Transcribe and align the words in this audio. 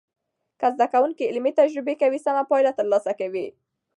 که 0.59 0.67
زده 0.75 0.85
کوونکي 0.93 1.23
علمي 1.29 1.51
تجربه 1.59 1.93
کوي، 2.01 2.17
سمه 2.25 2.43
پایله 2.51 2.71
تر 2.77 2.85
لاسه 2.91 3.13
کوي. 3.19 3.47